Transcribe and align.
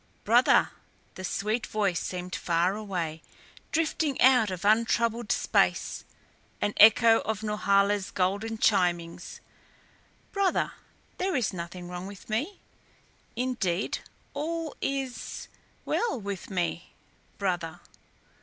"Brother." 0.23 0.71
The 1.13 1.23
sweet 1.23 1.67
voice 1.67 1.99
seemed 1.99 2.33
far 2.35 2.75
away, 2.75 3.21
drifting 3.71 4.19
out 4.19 4.49
of 4.49 4.65
untroubled 4.65 5.31
space, 5.31 6.05
an 6.59 6.73
echo 6.77 7.19
of 7.21 7.43
Norhala's 7.43 8.09
golden 8.09 8.57
chimings 8.57 9.41
"Brother, 10.31 10.71
there 11.19 11.35
is 11.35 11.53
nothing 11.53 11.87
wrong 11.87 12.07
with 12.07 12.31
me. 12.31 12.61
Indeed 13.35 13.99
all 14.33 14.75
is 14.81 15.47
well 15.85 16.19
with 16.19 16.49
me 16.49 16.95
brother." 17.37 17.79